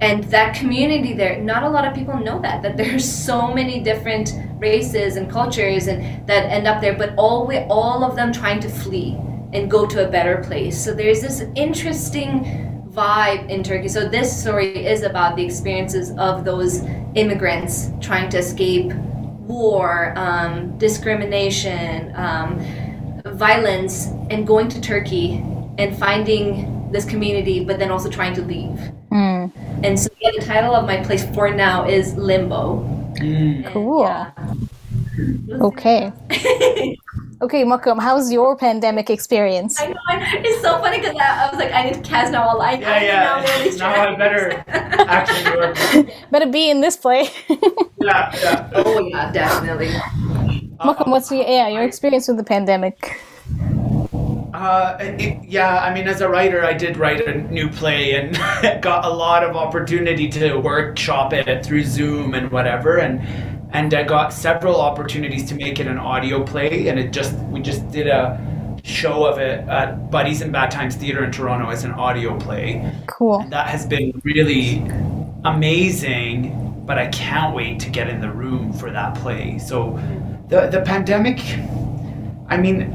[0.00, 3.80] And that community there, not a lot of people know that, that there's so many
[3.80, 8.32] different races and cultures and that end up there, but all, we, all of them
[8.32, 9.16] trying to flee
[9.52, 10.82] and go to a better place.
[10.82, 13.88] So there's this interesting vibe in Turkey.
[13.88, 16.82] So this story is about the experiences of those
[17.14, 18.92] immigrants trying to escape
[19.48, 22.60] war, um, discrimination, um,
[23.34, 25.42] violence, and going to Turkey
[25.78, 28.78] and finding this community, but then also trying to leave.
[29.10, 29.50] Mm,
[29.82, 32.82] And so yeah, the title of my place for now is Limbo.
[33.20, 34.02] And, Cool.
[34.04, 34.32] yeah.
[35.60, 36.12] okay.
[37.40, 39.80] Okay, Makram, how's your pandemic experience?
[39.80, 39.94] I know.
[40.42, 42.48] It's so funny because I, I was like, I need to cast now.
[42.58, 43.22] I, Yeah, I yeah.
[43.22, 46.10] Now, really Now I better actually work.
[46.30, 47.28] Better be in this play.
[48.00, 48.70] Yeah, yeah.
[48.74, 49.88] oh yeah, definitely.
[50.78, 53.20] Makram, what's your yeah your experience with the pandemic?
[54.54, 58.34] Uh, it, yeah, I mean, as a writer, I did write a new play and
[58.82, 63.20] got a lot of opportunity to workshop it through Zoom and whatever, and
[63.72, 67.60] and I got several opportunities to make it an audio play, and it just we
[67.60, 68.38] just did a
[68.88, 72.92] show of it at Buddies in Bad Times Theater in Toronto as an audio play.
[73.06, 73.40] Cool.
[73.40, 74.78] And that has been really
[75.44, 79.58] amazing, but I can't wait to get in the room for that play.
[79.58, 79.98] So
[80.48, 81.38] the the pandemic
[82.48, 82.94] I mean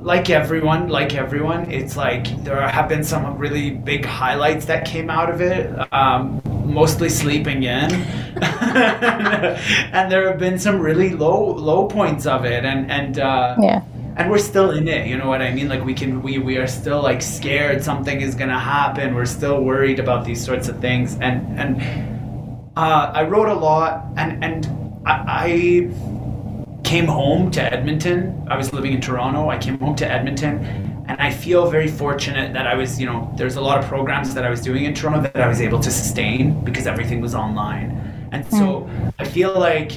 [0.00, 5.10] like everyone, like everyone, it's like there have been some really big highlights that came
[5.10, 5.70] out of it.
[5.92, 7.92] Um, mostly sleeping in,
[8.42, 13.82] and there have been some really low low points of it, and and uh, Yeah.
[14.18, 15.68] And we're still in it you know what i mean?
[15.68, 19.14] Like we can we we are still like scared something is gonna happen.
[19.14, 21.14] We're still worried about these sorts of things.
[21.20, 21.72] And and
[22.76, 24.66] uh, i wrote a lot and and
[25.06, 25.14] I,
[25.46, 28.46] I came home to edmonton.
[28.48, 29.48] I was living in toronto.
[29.48, 30.64] I came home to edmonton
[31.08, 34.34] and i feel very fortunate that i was you know there's a lot of programs
[34.34, 37.34] that i was doing in toronto that i was able to sustain because everything was
[37.34, 37.88] online.
[38.32, 39.92] And so i feel like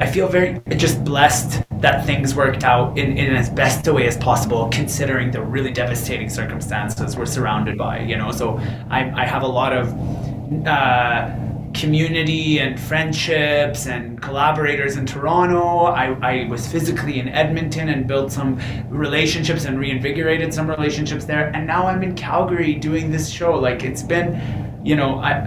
[0.00, 4.06] I feel very just blessed that things worked out in, in as best a way
[4.06, 8.00] as possible, considering the really devastating circumstances we're surrounded by.
[8.00, 8.58] You know, so
[8.88, 11.30] I, I have a lot of uh,
[11.74, 15.84] community and friendships and collaborators in Toronto.
[15.84, 18.58] I, I was physically in Edmonton and built some
[18.88, 21.48] relationships and reinvigorated some relationships there.
[21.54, 23.54] And now I'm in Calgary doing this show.
[23.54, 25.40] Like it's been, you know, I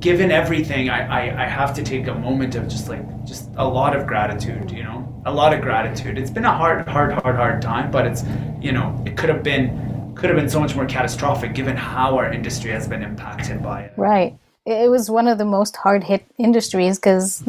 [0.00, 3.66] given everything, I, I, I have to take a moment of just like just a
[3.66, 6.18] lot of gratitude, you know, a lot of gratitude.
[6.18, 8.24] It's been a hard, hard, hard, hard time, but it's
[8.60, 12.16] you know, it could have been could have been so much more catastrophic given how
[12.16, 13.92] our industry has been impacted by it.
[13.96, 14.36] Right.
[14.66, 17.42] It was one of the most hard hit industries because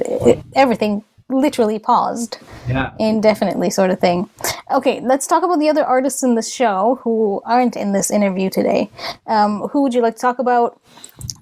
[0.56, 2.38] everything literally paused
[2.68, 2.92] Yeah.
[3.00, 4.30] indefinitely, sort of thing.
[4.72, 8.50] Okay, let's talk about the other artists in the show who aren't in this interview
[8.50, 8.90] today.
[9.28, 10.80] Um, who would you like to talk about?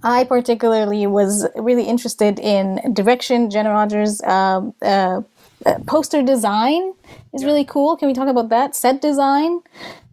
[0.04, 3.50] I particularly was really interested in direction.
[3.50, 5.22] Jenna Rodgers' um uh,
[5.66, 6.94] uh, poster design
[7.34, 7.98] is really cool.
[7.98, 8.76] Can we talk about that?
[8.76, 9.62] Set design.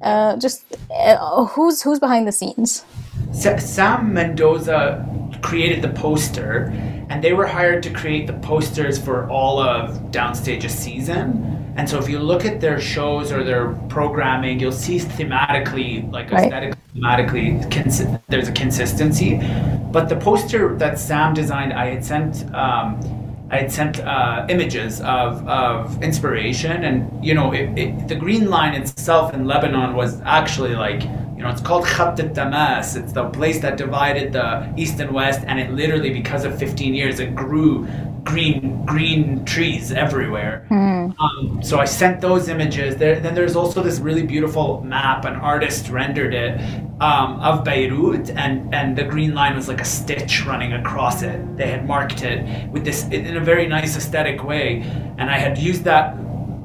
[0.01, 2.85] Uh, just uh, who's who's behind the scenes?
[3.33, 5.05] Sa- Sam Mendoza
[5.43, 6.73] created the poster,
[7.15, 11.73] and they were hired to create the posters for all of Downstage's season.
[11.77, 16.33] And so, if you look at their shows or their programming, you'll see thematically, like
[16.33, 16.47] Right.
[16.47, 19.41] aesthetically, thematically, consi- there's a consistency.
[19.93, 22.53] But the poster that Sam designed, I had sent.
[22.53, 22.99] Um,
[23.51, 28.51] I had sent uh, images of, of inspiration, and you know, it, it, the Green
[28.51, 31.03] Line itself in Lebanon was actually like,
[31.37, 32.97] you know, it's called Khatt al-Tamas.
[32.97, 36.95] It's the place that divided the east and west, and it literally, because of 15
[36.95, 37.87] years, it grew
[38.25, 40.67] green green trees everywhere.
[41.21, 42.97] Um, so I sent those images.
[42.97, 45.25] There, then there's also this really beautiful map.
[45.25, 46.61] An artist rendered it
[47.01, 51.57] um, of Beirut, and and the green line was like a stitch running across it.
[51.57, 54.83] They had marked it with this in a very nice aesthetic way,
[55.19, 56.17] and I had used that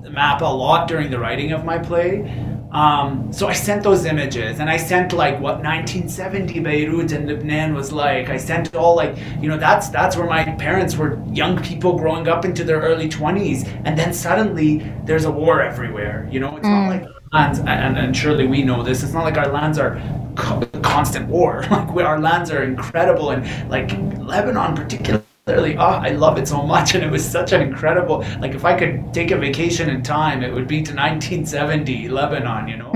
[0.10, 2.23] map a lot during the writing of my play.
[2.71, 7.73] Um, so I sent those images, and I sent like what 1970 Beirut and Lebanon
[7.73, 8.29] was like.
[8.29, 12.27] I sent all like you know that's that's where my parents were young people growing
[12.27, 16.27] up into their early 20s, and then suddenly there's a war everywhere.
[16.32, 19.01] You know, it's not like lands, and, and surely we know this.
[19.03, 19.99] It's not like our lands are
[20.36, 21.65] co- constant war.
[21.71, 26.48] Like we, our lands are incredible, and like Lebanon particularly literally oh i love it
[26.48, 29.90] so much and it was such an incredible like if i could take a vacation
[29.90, 32.92] in time it would be to 1970 lebanon you know?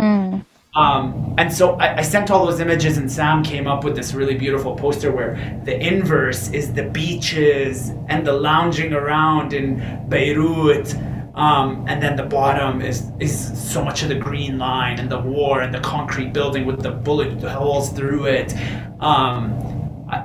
[0.76, 4.14] Um, and so I, I sent all those images and sam came up with this
[4.14, 10.96] really beautiful poster where the inverse is the beaches and the lounging around in beirut
[11.36, 13.34] um, and then the bottom is is
[13.72, 16.92] so much of the green line and the war and the concrete building with the
[16.92, 18.54] bullet holes through it.
[19.00, 19.73] Um,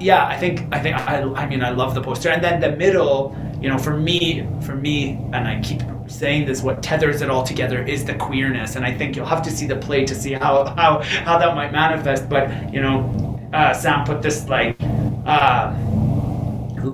[0.00, 2.72] yeah, I think I think I, I mean I love the poster, and then the
[2.76, 7.28] middle, you know, for me, for me, and I keep saying this, what tethers it
[7.30, 10.14] all together is the queerness, and I think you'll have to see the play to
[10.14, 12.28] see how how how that might manifest.
[12.28, 14.76] But you know, uh, Sam put this like.
[15.26, 15.74] Uh,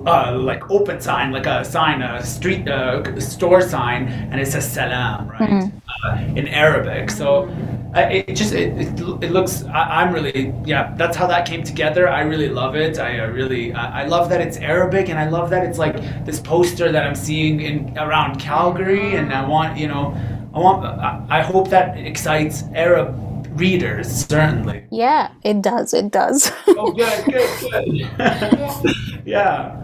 [0.05, 4.69] uh, like open sign, like a sign, a street uh, store sign, and it says
[4.69, 5.77] salam, right, Mm-hmm.
[6.05, 7.09] uh, in Arabic.
[7.11, 7.47] So
[7.95, 9.63] it, it just it, it, it looks.
[9.65, 10.93] I, I'm really yeah.
[10.97, 12.09] That's how that came together.
[12.09, 12.99] I really love it.
[12.99, 15.95] I uh, really I, I love that it's Arabic, and I love that it's like
[16.25, 20.15] this poster that I'm seeing in around Calgary, and I want you know,
[20.53, 20.85] I want.
[20.85, 23.15] I, I hope that excites Arab
[23.59, 24.85] readers certainly.
[24.91, 25.93] Yeah, it does.
[25.93, 26.51] It does.
[26.67, 28.95] Oh, good, good, good.
[29.25, 29.81] yeah.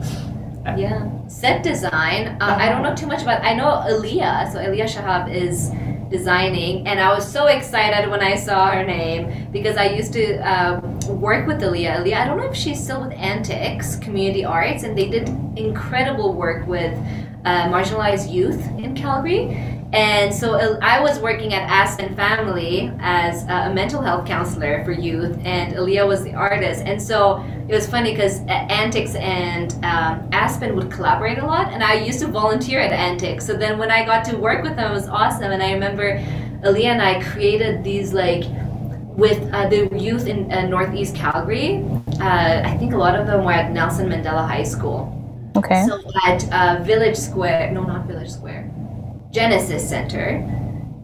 [0.78, 1.28] Yeah.
[1.28, 2.38] Set design.
[2.41, 3.43] Uh, I don't know too much about.
[3.43, 4.52] I know Aliyah.
[4.52, 5.71] So Aliyah Shahab is
[6.12, 10.38] designing, and I was so excited when I saw her name because I used to
[10.47, 12.04] uh, work with Aliyah.
[12.04, 12.17] Aliyah.
[12.17, 16.67] I don't know if she's still with Antyx Community Arts, and they did incredible work
[16.67, 16.93] with
[17.45, 19.81] uh, marginalized youth in Calgary.
[19.93, 24.93] And so uh, I was working at Aspen Family as a mental health counselor for
[24.93, 26.84] youth, and Aaliyah was the artist.
[26.86, 31.84] And so it was funny because Antyx and um, Aspen would collaborate a lot, and
[31.84, 33.43] I used to volunteer at Antyx.
[33.43, 35.51] So then when I got to work with them, it was awesome.
[35.51, 36.19] And I remember
[36.63, 38.45] Aaliyah and I created these like
[39.17, 41.84] with uh, the youth in uh, Northeast Calgary.
[42.21, 45.12] Uh, I think a lot of them were at Nelson Mandela High School.
[45.58, 45.86] okay.
[45.86, 48.71] So at uh, Village Square, no, not Village Square,
[49.32, 50.48] Genesis Center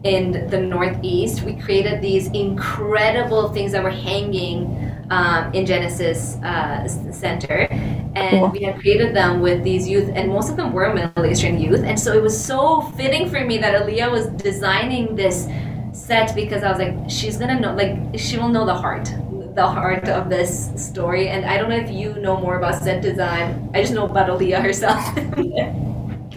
[0.04, 6.86] in the Northeast, we created these incredible things that were hanging um, in Genesis uh,
[6.86, 7.66] Center.
[8.14, 8.48] And Cool.
[8.48, 11.82] we had created them with these youth, and most of them were Middle Eastern youth.
[11.84, 15.48] And so it was so fitting for me that Aaliyah was designing this
[15.92, 19.12] set because I was like, she's gonna know, like, she will know the heart,
[19.54, 21.28] the heart of this story.
[21.28, 23.70] And I don't know if you know more about set design.
[23.74, 25.04] I just know about Aaliyah herself.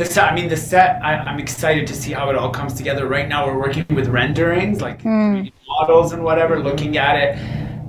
[0.01, 2.73] The set, I mean, the set, I, I'm excited to see how it all comes
[2.73, 3.07] together.
[3.07, 7.35] Right now, we're working with renderings, like 3D models and whatever, looking at it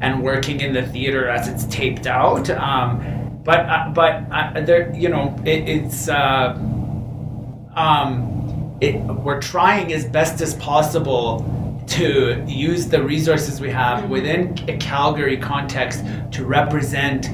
[0.02, 2.50] and working in the theater as it's taped out.
[2.50, 6.52] Um, but, uh, but uh, there, you know, it, it's, uh,
[7.76, 14.54] um, it, we're trying as best as possible to use the resources we have within
[14.68, 17.28] a Calgary context to represent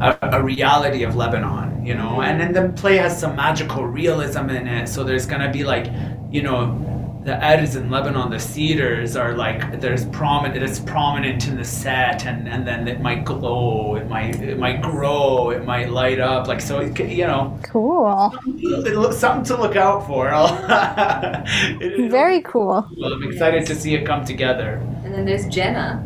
[0.00, 4.48] a, a reality of Lebanon, you know, and then the play has some magical realism
[4.50, 4.88] in it.
[4.88, 5.86] So there's gonna be like,
[6.30, 6.80] you know,
[7.24, 10.62] the Eds in Lebanon, the cedars are like there's prominent.
[10.62, 14.82] It's prominent in the set, and, and then it might glow, it might it might
[14.82, 16.48] grow, it might light up.
[16.48, 18.30] Like so, it, you know, Cool.
[18.46, 20.28] it looks something to look out for.
[21.80, 22.86] It- it- Very cool.
[22.98, 24.74] Well, I'm excited to see it come together.
[25.04, 26.02] and then there's Jenna.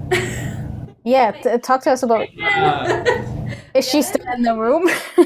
[1.05, 2.29] Yeah, t- talk to us about.
[2.41, 3.05] Uh,
[3.79, 4.91] Is she still in the room?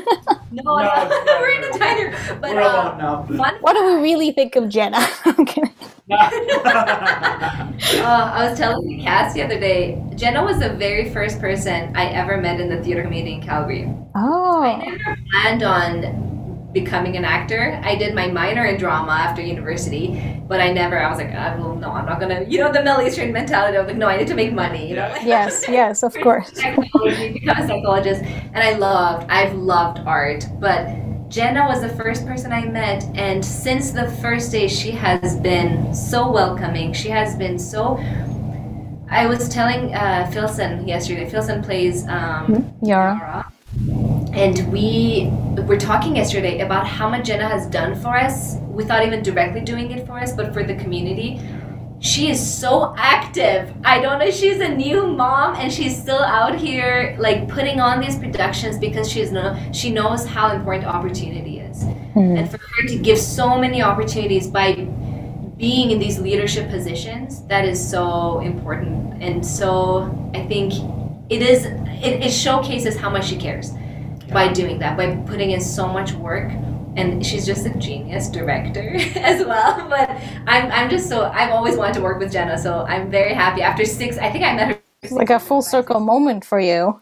[0.53, 2.37] no, no, we're in a diner.
[2.39, 3.25] But we're uh, alone now.
[3.39, 5.01] fun what do we really think of Jenna?
[5.27, 5.63] okay.
[7.93, 11.95] Uh, I was telling the cast the other day, Jenna was the very first person
[11.97, 13.93] I ever met in the theater community in Calgary.
[14.15, 14.63] Oh.
[14.63, 16.32] I never planned on
[16.73, 17.81] becoming an actor.
[17.83, 21.55] I did my minor in drama after university, but I never, I was like, I
[21.57, 23.77] will, no, I'm not gonna, you know, the Middle Eastern mentality.
[23.79, 25.09] Was like, no, I need to make money, you know?
[25.17, 25.25] Yeah.
[25.25, 26.53] Yes, yes, of course.
[26.55, 28.23] Psychology, become a psychologist.
[28.23, 30.89] And I loved, I've loved art, but
[31.29, 35.95] Jenna was the first person I met, and since the first day, she has been
[35.95, 36.93] so welcoming.
[36.93, 37.97] She has been so.
[39.11, 41.29] I was telling uh, Philson yesterday.
[41.29, 43.17] Philson plays um, Yara.
[43.17, 43.52] Yara.
[44.33, 45.29] And we
[45.67, 49.91] were talking yesterday about how much Jenna has done for us without even directly doing
[49.91, 51.41] it for us, but for the community.
[52.01, 53.73] She is so active.
[53.85, 54.31] I don't know.
[54.31, 59.09] She's a new mom and she's still out here like putting on these productions because
[59.09, 61.83] she's no she knows how important opportunity is.
[62.15, 62.37] Hmm.
[62.37, 64.73] And for her to give so many opportunities by
[65.59, 69.23] being in these leadership positions, that is so important.
[69.23, 70.73] And so I think
[71.31, 73.75] it is it, it showcases how much she cares
[74.33, 76.53] by doing that, by putting in so much work.
[76.95, 79.89] And she's just a genius director as well.
[79.93, 80.11] But
[80.47, 83.63] I'm, I'm just so I've always wanted to work with Jenna, so I'm very happy.
[83.63, 84.83] After six, I think I met her.
[85.11, 87.01] Like a full circle moment for you.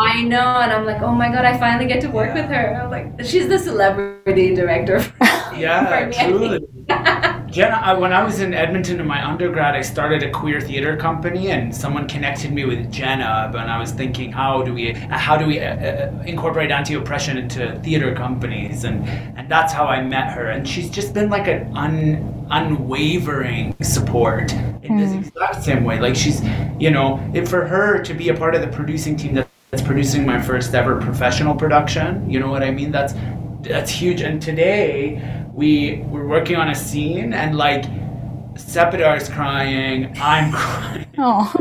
[0.00, 2.80] I know, and I'm like, oh my god, I finally get to work with her.
[2.82, 5.00] I'm like, she's the celebrity director.
[5.50, 6.60] For, Yeah, for truly.
[7.50, 10.96] Jenna, I, when I was in Edmonton in my undergrad, I started a queer theater
[10.96, 13.50] company, and someone connected me with Jenna.
[13.52, 17.78] And I was thinking, how do we, how do we uh, uh, incorporate anti-oppression into
[17.80, 18.84] theater companies?
[18.84, 20.46] And and that's how I met her.
[20.50, 24.52] And she's just been like an un, unwavering support
[24.82, 25.98] in this exact same way.
[26.00, 26.40] Like she's,
[26.78, 29.82] you know, it, for her to be a part of the producing team that, that's
[29.82, 32.28] producing my first ever professional production.
[32.28, 32.90] You know what I mean?
[32.90, 33.14] That's
[33.62, 34.20] that's huge.
[34.20, 37.84] And today we we're working on a scene and like
[38.56, 41.06] Sepidar's crying, I'm crying.
[41.18, 41.52] Oh.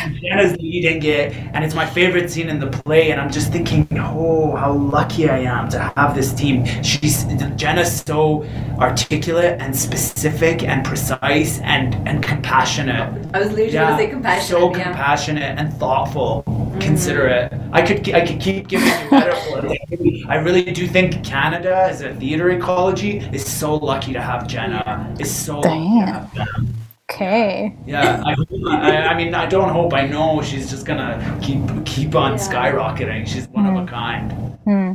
[0.00, 3.10] and Jenna's leading it, and it's my favorite scene in the play.
[3.10, 6.64] And I'm just thinking, oh, how lucky I am to have this team.
[6.82, 7.24] She's
[7.56, 8.44] Jenna's so
[8.78, 13.26] articulate and specific and precise and and compassionate.
[13.34, 14.60] I was literally gonna say compassionate.
[14.60, 14.82] So yeah.
[14.82, 16.42] compassionate and thoughtful,
[16.80, 17.52] considerate.
[17.72, 20.24] I could I could keep giving you metaphors.
[20.28, 25.14] I really do think Canada as a theater ecology is so lucky to have Jenna.
[25.18, 26.06] Is so lucky to Damn.
[26.06, 26.76] have Jenna.
[27.08, 27.76] Okay.
[27.86, 28.34] Yeah, I,
[28.68, 29.94] I, I mean, I don't hope.
[29.94, 32.38] I know she's just gonna keep keep on Yeah.
[32.38, 33.26] skyrocketing.
[33.28, 33.86] She's one of a hmm.
[33.86, 34.32] kind.
[34.64, 34.92] Hmm.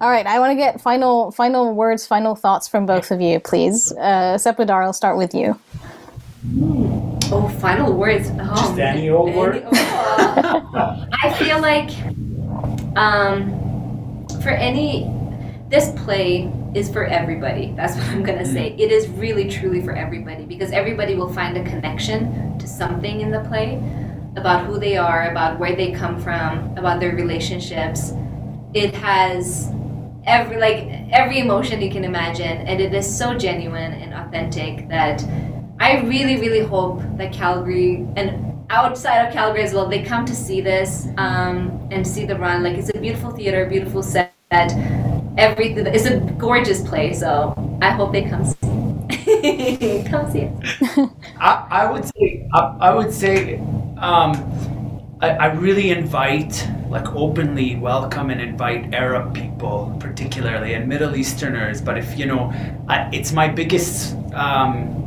[0.00, 0.26] All right.
[0.26, 3.92] I want to get final final words, final thoughts from both of you, please.
[3.92, 5.52] Uh, Sepidar, I'll start with you.
[6.42, 6.83] Hmm.
[7.32, 8.30] Oh, final words.
[8.38, 9.64] Oh, Just any old any- word?
[9.72, 11.06] oh.
[11.22, 11.90] I feel like
[12.96, 15.10] um, for any,
[15.68, 17.72] this play is for everybody.
[17.76, 18.74] That's what I'm gonna say.
[18.78, 23.30] It is really, truly for everybody because everybody will find a connection to something in
[23.30, 23.76] the play
[24.36, 28.12] about who they are, about where they come from, about their relationships.
[28.74, 29.70] It has
[30.26, 35.22] every like every emotion you can imagine and it is so genuine and authentic that
[35.84, 38.28] i really really hope that calgary and
[38.70, 41.56] outside of calgary as well they come to see this um,
[41.90, 42.62] and see the run.
[42.62, 44.32] Like it's a beautiful theater beautiful set.
[45.36, 51.10] Everything it's a gorgeous play so i hope they come see come see it.
[51.40, 53.58] I, I would say I, I would say
[53.98, 54.32] um,
[55.20, 61.80] I, I really invite like openly welcome and invite Arab people particularly and Middle Easterners.
[61.82, 62.52] But if you know
[62.88, 65.03] I, it's my biggest um,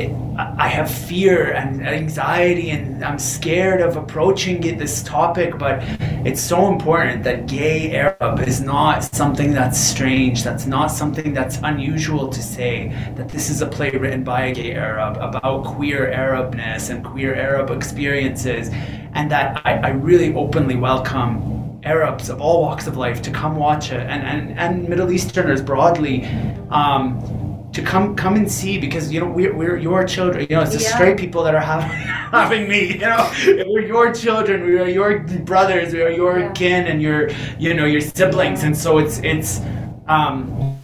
[0.00, 5.58] it, I have fear and anxiety, and I'm scared of approaching it, this topic.
[5.58, 5.82] But
[6.26, 10.42] it's so important that gay Arab is not something that's strange.
[10.42, 12.88] That's not something that's unusual to say.
[13.16, 17.34] That this is a play written by a gay Arab about queer Arabness and queer
[17.34, 18.70] Arab experiences,
[19.14, 23.56] and that I, I really openly welcome Arabs of all walks of life to come
[23.56, 26.26] watch it, and and, and Middle Easterners broadly.
[26.70, 27.39] Um,
[27.72, 30.74] to come come and see because you know we're, we're your children you know it's
[30.76, 30.94] the Yeah.
[30.96, 31.88] straight people that are having
[32.40, 33.30] having me you know
[33.68, 36.52] we're your children we are your brothers we are your Yeah.
[36.52, 39.60] kin and your you know your siblings and so it's it's
[40.08, 40.76] um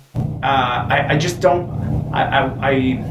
[0.43, 1.68] uh I, I just don't
[2.12, 3.05] I I, I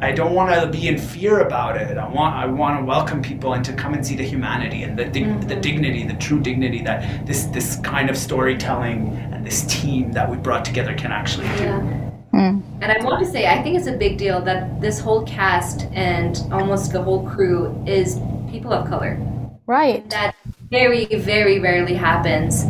[0.00, 1.96] I don't want to be in fear about it.
[1.96, 4.98] I want I want to welcome people and to come and see the humanity and
[4.98, 9.62] the dig- the dignity, the true dignity that this this kind of storytelling and this
[9.64, 12.03] team that we brought together can actually do.
[12.34, 12.58] Yeah.
[12.80, 15.86] And I want to say, I think it's a big deal that this whole cast
[15.92, 18.20] and almost the whole crew is
[18.50, 19.18] people of color.
[19.66, 20.08] Right.
[20.10, 20.34] That
[20.68, 22.64] very, very rarely happens.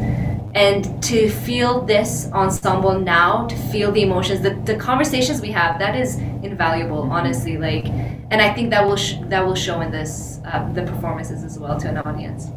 [0.55, 5.81] And to feel this ensemble now, to feel the emotions, the, the conversations we have,
[5.81, 7.57] that is invaluable, honestly.
[7.57, 7.87] Like,
[8.31, 11.59] and I think that will sh- that will show in this uh, the performances as
[11.59, 12.49] well to an audience.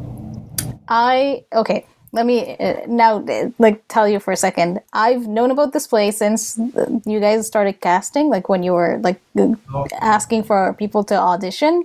[0.88, 1.86] I okay.
[2.12, 4.80] Let me uh, now uh, like tell you for a second.
[4.92, 8.98] I've known about this play since uh, you guys started casting, like when you were
[9.02, 9.54] like uh,
[10.00, 11.84] asking for people to audition,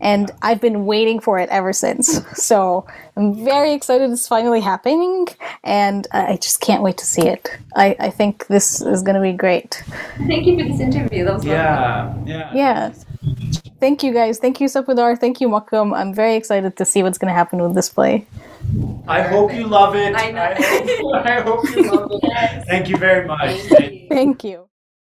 [0.00, 2.20] and I've been waiting for it ever since.
[2.50, 2.86] So
[3.16, 5.28] I'm very excited it's finally happening,
[5.62, 7.50] and I just can't wait to see it.
[7.76, 9.82] I, I think this is going to be great.
[10.26, 11.24] Thank you for this interview.
[11.24, 12.26] That was wonderful.
[12.26, 12.54] Yeah, yeah.
[12.54, 13.59] Yeah.
[13.80, 14.38] Thank you guys.
[14.38, 15.18] Thank you, Sepidar.
[15.18, 15.96] Thank you, Makram.
[15.96, 18.26] I'm very excited to see what's going to happen with this play.
[19.08, 20.14] I hope you love it.
[20.14, 20.42] I know.
[20.42, 22.20] I hope, I hope you love it.
[22.30, 22.66] Yes.
[22.68, 23.40] Thank you very much.
[23.60, 24.06] Thank you.
[24.08, 24.69] Thank you.